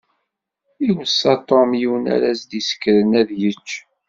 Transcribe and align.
Iweṣṣa 0.87 1.33
Tom 1.47 1.69
yiwen 1.79 2.05
ara 2.15 2.29
s-d-isekren 2.39 3.11
ad 3.21 3.29
yečč. 3.41 3.69